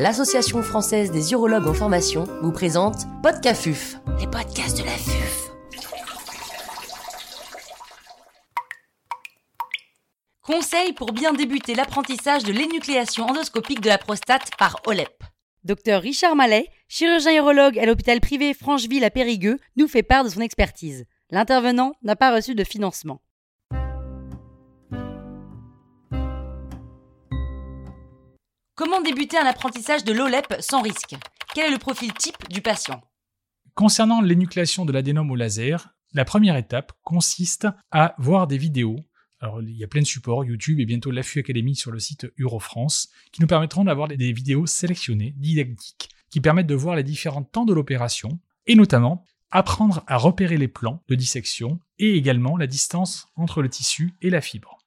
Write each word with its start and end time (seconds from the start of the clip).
l'Association 0.00 0.62
française 0.62 1.10
des 1.10 1.32
urologues 1.32 1.66
en 1.66 1.74
formation 1.74 2.24
vous 2.40 2.52
présente 2.52 3.04
Podcafuf, 3.22 3.96
les 4.18 4.26
podcasts 4.26 4.78
de 4.78 4.84
la 4.84 4.92
FUF. 4.92 5.50
Conseil 10.40 10.94
pour 10.94 11.12
bien 11.12 11.34
débuter 11.34 11.74
l'apprentissage 11.74 12.44
de 12.44 12.52
l'énucléation 12.52 13.26
endoscopique 13.26 13.82
de 13.82 13.90
la 13.90 13.98
prostate 13.98 14.50
par 14.58 14.80
OLEP. 14.86 15.22
Docteur 15.64 16.00
Richard 16.00 16.34
Mallet, 16.34 16.68
chirurgien 16.88 17.36
urologue 17.36 17.78
à 17.78 17.84
l'hôpital 17.84 18.20
privé 18.20 18.54
Francheville 18.54 19.04
à 19.04 19.10
Périgueux, 19.10 19.58
nous 19.76 19.86
fait 19.86 20.02
part 20.02 20.24
de 20.24 20.30
son 20.30 20.40
expertise. 20.40 21.04
L'intervenant 21.30 21.92
n'a 22.02 22.16
pas 22.16 22.34
reçu 22.34 22.54
de 22.54 22.64
financement. 22.64 23.20
Comment 28.90 29.02
débuter 29.02 29.38
un 29.38 29.46
apprentissage 29.46 30.02
de 30.02 30.12
l'OLEP 30.12 30.56
sans 30.58 30.82
risque? 30.82 31.14
Quel 31.54 31.66
est 31.66 31.70
le 31.72 31.78
profil 31.78 32.12
type 32.12 32.48
du 32.50 32.60
patient? 32.60 33.00
Concernant 33.74 34.20
l'énucléation 34.20 34.84
de 34.84 34.90
l'adénome 34.90 35.30
au 35.30 35.36
laser, 35.36 35.90
la 36.12 36.24
première 36.24 36.56
étape 36.56 36.90
consiste 37.04 37.68
à 37.92 38.16
voir 38.18 38.48
des 38.48 38.58
vidéos. 38.58 38.96
Alors, 39.38 39.62
il 39.62 39.76
y 39.76 39.84
a 39.84 39.86
plein 39.86 40.00
de 40.00 40.06
supports, 40.06 40.44
YouTube 40.44 40.80
et 40.80 40.86
bientôt 40.86 41.12
l'AFU 41.12 41.38
Academy 41.38 41.76
sur 41.76 41.92
le 41.92 42.00
site 42.00 42.26
Eurofrance, 42.40 43.10
qui 43.30 43.40
nous 43.40 43.46
permettront 43.46 43.84
d'avoir 43.84 44.08
des 44.08 44.32
vidéos 44.32 44.66
sélectionnées, 44.66 45.34
didactiques, 45.36 46.08
qui 46.28 46.40
permettent 46.40 46.66
de 46.66 46.74
voir 46.74 46.96
les 46.96 47.04
différents 47.04 47.44
temps 47.44 47.66
de 47.66 47.72
l'opération, 47.72 48.40
et 48.66 48.74
notamment 48.74 49.22
apprendre 49.52 50.02
à 50.08 50.16
repérer 50.16 50.56
les 50.56 50.66
plans 50.66 51.04
de 51.08 51.14
dissection 51.14 51.78
et 52.00 52.16
également 52.16 52.56
la 52.56 52.66
distance 52.66 53.28
entre 53.36 53.62
le 53.62 53.68
tissu 53.68 54.14
et 54.20 54.30
la 54.30 54.40
fibre. 54.40 54.79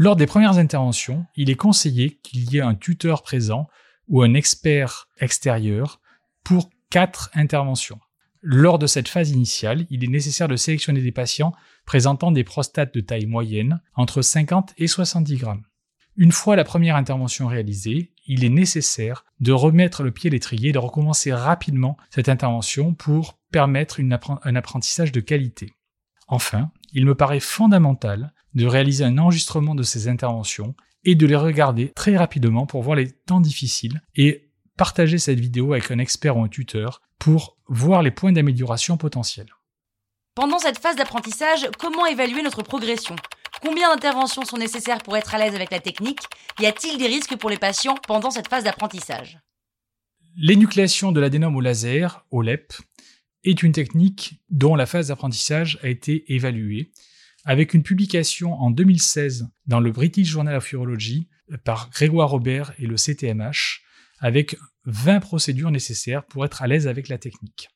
Lors 0.00 0.14
des 0.14 0.26
premières 0.26 0.58
interventions, 0.58 1.26
il 1.34 1.50
est 1.50 1.56
conseillé 1.56 2.20
qu'il 2.22 2.52
y 2.52 2.58
ait 2.58 2.62
un 2.62 2.76
tuteur 2.76 3.24
présent 3.24 3.66
ou 4.06 4.22
un 4.22 4.34
expert 4.34 5.08
extérieur 5.18 6.00
pour 6.44 6.70
quatre 6.88 7.30
interventions. 7.34 7.98
Lors 8.40 8.78
de 8.78 8.86
cette 8.86 9.08
phase 9.08 9.30
initiale, 9.30 9.86
il 9.90 10.04
est 10.04 10.08
nécessaire 10.08 10.46
de 10.46 10.54
sélectionner 10.54 11.02
des 11.02 11.10
patients 11.10 11.52
présentant 11.84 12.30
des 12.30 12.44
prostates 12.44 12.94
de 12.94 13.00
taille 13.00 13.26
moyenne, 13.26 13.82
entre 13.96 14.22
50 14.22 14.72
et 14.78 14.86
70 14.86 15.36
grammes. 15.36 15.64
Une 16.16 16.30
fois 16.30 16.54
la 16.54 16.62
première 16.62 16.94
intervention 16.94 17.48
réalisée, 17.48 18.12
il 18.24 18.44
est 18.44 18.50
nécessaire 18.50 19.24
de 19.40 19.50
remettre 19.50 20.04
le 20.04 20.12
pied 20.12 20.30
à 20.30 20.32
l'étrier 20.32 20.68
et 20.68 20.72
de 20.72 20.78
recommencer 20.78 21.32
rapidement 21.32 21.96
cette 22.10 22.28
intervention 22.28 22.94
pour 22.94 23.36
permettre 23.50 24.00
un 24.44 24.54
apprentissage 24.54 25.10
de 25.10 25.20
qualité. 25.20 25.72
Enfin, 26.28 26.70
il 26.92 27.04
me 27.04 27.16
paraît 27.16 27.40
fondamental 27.40 28.32
de 28.54 28.66
réaliser 28.66 29.04
un 29.04 29.18
enregistrement 29.18 29.74
de 29.74 29.82
ces 29.82 30.08
interventions 30.08 30.74
et 31.04 31.14
de 31.14 31.26
les 31.26 31.36
regarder 31.36 31.90
très 31.90 32.16
rapidement 32.16 32.66
pour 32.66 32.82
voir 32.82 32.96
les 32.96 33.10
temps 33.10 33.40
difficiles 33.40 34.02
et 34.16 34.50
partager 34.76 35.18
cette 35.18 35.40
vidéo 35.40 35.72
avec 35.72 35.90
un 35.90 35.98
expert 35.98 36.36
ou 36.36 36.42
un 36.42 36.48
tuteur 36.48 37.02
pour 37.18 37.56
voir 37.66 38.02
les 38.02 38.10
points 38.10 38.32
d'amélioration 38.32 38.96
potentiels. 38.96 39.52
Pendant 40.34 40.58
cette 40.58 40.78
phase 40.78 40.96
d'apprentissage, 40.96 41.68
comment 41.78 42.06
évaluer 42.06 42.42
notre 42.42 42.62
progression? 42.62 43.16
Combien 43.60 43.90
d'interventions 43.90 44.44
sont 44.44 44.56
nécessaires 44.56 45.02
pour 45.02 45.16
être 45.16 45.34
à 45.34 45.38
l'aise 45.38 45.54
avec 45.54 45.72
la 45.72 45.80
technique? 45.80 46.20
Y 46.60 46.66
a-t-il 46.66 46.96
des 46.96 47.08
risques 47.08 47.36
pour 47.36 47.50
les 47.50 47.58
patients 47.58 47.96
pendant 48.06 48.30
cette 48.30 48.48
phase 48.48 48.62
d'apprentissage? 48.62 49.40
L'énucléation 50.36 51.10
de 51.10 51.18
l'adénome 51.18 51.56
au 51.56 51.60
laser, 51.60 52.24
au 52.30 52.42
LEP, 52.42 52.72
est 53.42 53.62
une 53.64 53.72
technique 53.72 54.40
dont 54.50 54.76
la 54.76 54.86
phase 54.86 55.08
d'apprentissage 55.08 55.80
a 55.82 55.88
été 55.88 56.32
évaluée 56.32 56.92
avec 57.48 57.72
une 57.72 57.82
publication 57.82 58.52
en 58.60 58.70
2016 58.70 59.48
dans 59.66 59.80
le 59.80 59.90
British 59.90 60.28
Journal 60.28 60.54
of 60.54 60.70
Urology 60.70 61.30
par 61.64 61.88
Grégoire 61.88 62.28
Robert 62.28 62.74
et 62.78 62.86
le 62.86 62.96
CTMH, 62.96 63.80
avec 64.18 64.58
20 64.84 65.20
procédures 65.20 65.70
nécessaires 65.70 66.26
pour 66.26 66.44
être 66.44 66.60
à 66.60 66.66
l'aise 66.66 66.86
avec 66.86 67.08
la 67.08 67.16
technique. 67.16 67.70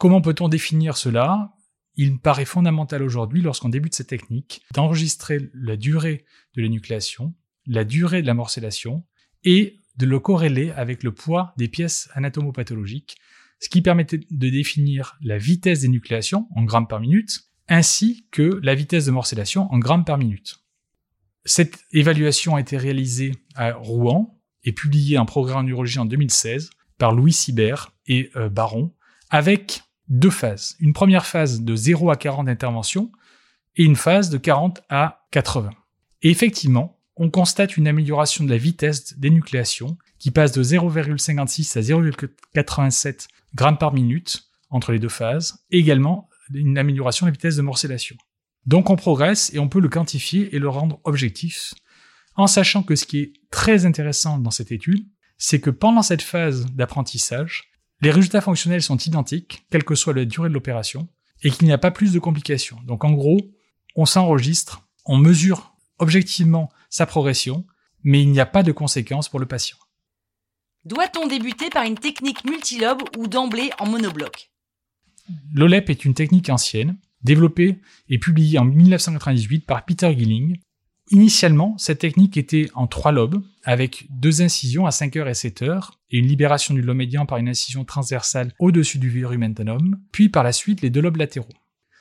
Comment 0.00 0.20
peut-on 0.20 0.48
définir 0.48 0.96
cela? 0.96 1.52
Il 1.94 2.14
me 2.14 2.18
paraît 2.18 2.44
fondamental 2.44 3.00
aujourd'hui, 3.00 3.42
lorsqu'on 3.42 3.68
débute 3.68 3.94
cette 3.94 4.08
technique, 4.08 4.62
d'enregistrer 4.74 5.50
la 5.54 5.76
durée 5.76 6.24
de 6.56 6.62
l'énucléation, 6.62 7.32
la 7.64 7.84
durée 7.84 8.22
de 8.22 8.26
la 8.26 8.34
morcellation 8.34 9.04
et 9.44 9.78
de 9.98 10.06
le 10.06 10.18
corréler 10.18 10.72
avec 10.72 11.04
le 11.04 11.14
poids 11.14 11.54
des 11.56 11.68
pièces 11.68 12.08
anatomopathologiques, 12.14 13.18
ce 13.60 13.68
qui 13.68 13.82
permettait 13.82 14.18
de 14.18 14.50
définir 14.50 15.16
la 15.22 15.38
vitesse 15.38 15.82
d'énucléation 15.82 16.48
en 16.56 16.64
grammes 16.64 16.88
par 16.88 16.98
minute 16.98 17.51
ainsi 17.68 18.26
que 18.30 18.60
la 18.62 18.74
vitesse 18.74 19.06
de 19.06 19.10
morcellation 19.10 19.72
en 19.72 19.78
grammes 19.78 20.04
par 20.04 20.18
minute. 20.18 20.60
Cette 21.44 21.80
évaluation 21.92 22.56
a 22.56 22.60
été 22.60 22.76
réalisée 22.76 23.32
à 23.54 23.72
Rouen 23.72 24.38
et 24.64 24.72
publiée 24.72 25.18
en 25.18 25.26
programme 25.26 25.58
en 25.58 25.62
neurologie 25.64 25.98
en 25.98 26.04
2016 26.04 26.70
par 26.98 27.12
Louis 27.12 27.32
Sibert 27.32 27.92
et 28.06 28.30
euh, 28.36 28.48
Baron, 28.48 28.92
avec 29.30 29.82
deux 30.08 30.30
phases. 30.30 30.76
Une 30.78 30.92
première 30.92 31.26
phase 31.26 31.62
de 31.62 31.74
0 31.74 32.10
à 32.10 32.16
40 32.16 32.48
interventions 32.48 33.10
et 33.76 33.84
une 33.84 33.96
phase 33.96 34.30
de 34.30 34.38
40 34.38 34.82
à 34.88 35.24
80. 35.30 35.70
Et 36.22 36.30
effectivement, 36.30 36.98
on 37.16 37.30
constate 37.30 37.76
une 37.76 37.88
amélioration 37.88 38.44
de 38.44 38.50
la 38.50 38.56
vitesse 38.56 39.18
d'énucléation 39.18 39.96
qui 40.18 40.30
passe 40.30 40.52
de 40.52 40.62
0,56 40.62 41.78
à 41.78 41.80
0,87 41.80 43.28
grammes 43.54 43.78
par 43.78 43.92
minute 43.92 44.44
entre 44.70 44.92
les 44.92 44.98
deux 44.98 45.08
phases, 45.08 45.64
et 45.70 45.78
également 45.78 46.28
une 46.52 46.78
amélioration 46.78 47.26
de 47.26 47.30
la 47.30 47.34
vitesse 47.34 47.56
de 47.56 47.62
morcellation. 47.62 48.16
Donc 48.66 48.90
on 48.90 48.96
progresse 48.96 49.52
et 49.54 49.58
on 49.58 49.68
peut 49.68 49.80
le 49.80 49.88
quantifier 49.88 50.54
et 50.54 50.58
le 50.58 50.68
rendre 50.68 51.00
objectif, 51.04 51.74
en 52.36 52.46
sachant 52.46 52.82
que 52.82 52.96
ce 52.96 53.06
qui 53.06 53.18
est 53.18 53.32
très 53.50 53.86
intéressant 53.86 54.38
dans 54.38 54.50
cette 54.50 54.72
étude, 54.72 55.06
c'est 55.38 55.60
que 55.60 55.70
pendant 55.70 56.02
cette 56.02 56.22
phase 56.22 56.66
d'apprentissage, 56.66 57.64
les 58.00 58.10
résultats 58.10 58.40
fonctionnels 58.40 58.82
sont 58.82 58.96
identiques, 58.96 59.64
quelle 59.70 59.84
que 59.84 59.94
soit 59.94 60.14
la 60.14 60.24
durée 60.24 60.48
de 60.48 60.54
l'opération, 60.54 61.08
et 61.42 61.50
qu'il 61.50 61.66
n'y 61.66 61.72
a 61.72 61.78
pas 61.78 61.90
plus 61.90 62.12
de 62.12 62.18
complications. 62.18 62.78
Donc 62.84 63.04
en 63.04 63.12
gros, 63.12 63.38
on 63.96 64.06
s'enregistre, 64.06 64.88
on 65.04 65.18
mesure 65.18 65.74
objectivement 65.98 66.70
sa 66.88 67.06
progression, 67.06 67.66
mais 68.04 68.22
il 68.22 68.30
n'y 68.30 68.40
a 68.40 68.46
pas 68.46 68.62
de 68.62 68.72
conséquences 68.72 69.28
pour 69.28 69.40
le 69.40 69.46
patient. 69.46 69.76
Doit-on 70.84 71.28
débuter 71.28 71.70
par 71.70 71.84
une 71.84 71.98
technique 71.98 72.44
multilobe 72.44 73.02
ou 73.16 73.28
d'emblée 73.28 73.70
en 73.78 73.88
monobloc? 73.88 74.51
L'OLEP 75.54 75.90
est 75.90 76.04
une 76.04 76.14
technique 76.14 76.50
ancienne, 76.50 76.96
développée 77.22 77.78
et 78.08 78.18
publiée 78.18 78.58
en 78.58 78.64
1998 78.64 79.66
par 79.66 79.84
Peter 79.84 80.12
Gilling. 80.16 80.58
Initialement, 81.10 81.76
cette 81.78 81.98
technique 81.98 82.36
était 82.36 82.70
en 82.74 82.86
trois 82.86 83.12
lobes, 83.12 83.42
avec 83.64 84.06
deux 84.10 84.42
incisions 84.42 84.86
à 84.86 84.90
5 84.90 85.16
heures 85.16 85.28
et 85.28 85.34
7 85.34 85.62
heures, 85.62 86.00
et 86.10 86.18
une 86.18 86.26
libération 86.26 86.74
du 86.74 86.82
lobe 86.82 86.96
médian 86.96 87.26
par 87.26 87.38
une 87.38 87.48
incision 87.48 87.84
transversale 87.84 88.52
au-dessus 88.58 88.98
du 88.98 89.10
verumentanum, 89.10 90.00
puis 90.10 90.28
par 90.28 90.42
la 90.42 90.52
suite 90.52 90.80
les 90.80 90.90
deux 90.90 91.00
lobes 91.00 91.16
latéraux. 91.16 91.48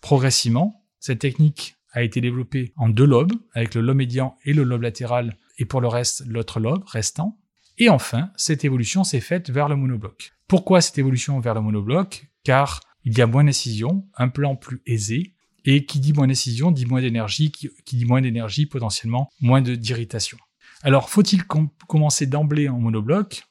Progressivement, 0.00 0.84
cette 1.00 1.20
technique 1.20 1.76
a 1.92 2.02
été 2.02 2.20
développée 2.20 2.72
en 2.76 2.88
deux 2.88 3.04
lobes, 3.04 3.32
avec 3.54 3.74
le 3.74 3.80
lobe 3.80 3.96
médian 3.96 4.36
et 4.44 4.52
le 4.52 4.62
lobe 4.62 4.82
latéral, 4.82 5.36
et 5.58 5.64
pour 5.64 5.80
le 5.80 5.88
reste 5.88 6.24
l'autre 6.26 6.60
lobe 6.60 6.84
restant. 6.86 7.38
Et 7.78 7.88
enfin, 7.88 8.30
cette 8.36 8.64
évolution 8.64 9.04
s'est 9.04 9.20
faite 9.20 9.50
vers 9.50 9.68
le 9.68 9.76
monobloc. 9.76 10.32
Pourquoi 10.46 10.80
cette 10.80 10.98
évolution 10.98 11.40
vers 11.40 11.54
le 11.54 11.60
monobloc? 11.60 12.26
Car 12.44 12.80
il 13.04 13.16
y 13.16 13.22
a 13.22 13.26
moins 13.26 13.44
d'incision, 13.44 14.06
un 14.16 14.28
plan 14.28 14.56
plus 14.56 14.80
aisé, 14.86 15.34
et 15.64 15.84
qui 15.84 16.00
dit 16.00 16.12
moins 16.12 16.26
d'incision 16.26 16.70
dit 16.70 16.86
moins 16.86 17.00
d'énergie, 17.00 17.50
qui, 17.52 17.70
dit 17.92 18.04
moins 18.04 18.20
d'énergie 18.20 18.66
potentiellement 18.66 19.30
moins 19.40 19.60
d'irritation. 19.60 20.38
Alors 20.82 21.10
faut-il 21.10 21.44
commencer 21.44 22.26
d'emblée 22.26 22.68
en 22.68 22.78
monobloc? 22.78 23.44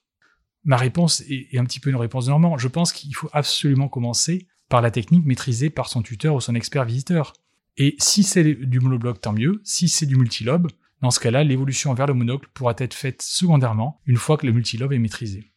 Ma 0.64 0.78
réponse 0.78 1.22
est, 1.22 1.58
un 1.58 1.66
petit 1.66 1.80
peu 1.80 1.90
une 1.90 1.96
réponse 1.96 2.26
de. 2.26 2.58
Je 2.58 2.68
pense 2.68 2.92
qu'il 2.92 3.16
faut 3.16 3.30
absolument 3.34 3.88
commencer 3.88 4.48
par 4.70 4.82
la 4.82 4.92
technique 4.92 5.26
maîtrisée 5.26 5.70
par 5.70 5.88
son 5.88 6.02
tuteur 6.02 6.36
ou 6.36 6.42
son 6.42 6.56
expert 6.56 6.86
visiteur. 6.86 7.34
Et 7.78 7.96
si 8.00 8.24
c'est 8.24 8.44
du 8.44 8.80
monobloc, 8.80 9.22
tant 9.22 9.34
mieux. 9.34 9.62
Si 9.64 9.88
c'est 9.88 10.06
du 10.06 10.18
multilobe, 10.18 10.70
dans 11.02 11.10
ce 11.10 11.20
cas-là, 11.20 11.44
l'évolution 11.44 11.94
vers 11.94 12.06
le 12.06 12.14
monocle 12.14 12.48
pourra 12.54 12.76
être 12.78 12.94
faite 12.94 13.22
secondairement 13.22 14.00
une 14.06 14.18
fois 14.18 14.38
que 14.38 14.46
le 14.46 14.52
multilobe 14.52 14.94
est 14.94 15.00
maîtrisé. 15.00 15.52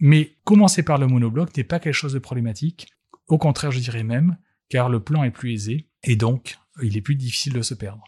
Mais 0.00 0.36
commencer 0.44 0.82
par 0.82 0.98
le 0.98 1.06
monobloc 1.06 1.56
n'est 1.56 1.64
pas 1.64 1.78
quelque 1.78 1.94
chose 1.94 2.14
de 2.14 2.18
problématique. 2.18 2.88
Au 3.28 3.36
contraire, 3.36 3.70
je 3.70 3.78
dirais 3.78 4.04
même, 4.04 4.38
car 4.70 4.88
le 4.88 5.00
plan 5.00 5.22
est 5.22 5.30
plus 5.30 5.52
aisé, 5.52 5.88
et 6.02 6.16
donc 6.16 6.56
il 6.82 6.96
est 6.96 7.02
plus 7.02 7.14
difficile 7.14 7.52
de 7.52 7.62
se 7.62 7.74
perdre. 7.74 8.02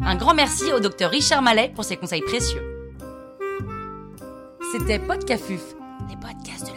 Un 0.00 0.16
grand 0.16 0.34
merci 0.34 0.72
au 0.72 0.80
docteur 0.80 1.10
Richard 1.10 1.42
Mallet 1.42 1.70
pour 1.74 1.84
ses 1.84 1.96
conseils 1.96 2.22
précieux. 2.22 2.62
C'était 4.72 4.98
Podcafuf, 4.98 5.74
les 6.08 6.16
podcasts 6.16 6.72